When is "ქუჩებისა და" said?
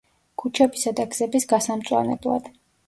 0.43-1.07